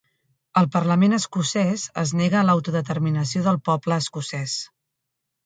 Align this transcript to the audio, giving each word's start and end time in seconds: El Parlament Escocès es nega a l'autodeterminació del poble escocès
El 0.61 0.67
Parlament 0.75 1.11
Escocès 1.17 1.83
es 2.05 2.13
nega 2.21 2.39
a 2.41 2.41
l'autodeterminació 2.53 3.45
del 3.51 3.61
poble 3.71 4.01
escocès 4.07 4.59